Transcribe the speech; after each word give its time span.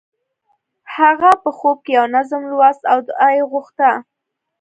هغه 0.95 1.31
په 1.43 1.49
خوب 1.57 1.77
کې 1.85 1.91
یو 1.97 2.05
نظم 2.15 2.41
لوست 2.51 2.83
او 2.91 2.97
دعا 3.09 3.29
یې 3.37 3.43
غوښته 3.51 3.89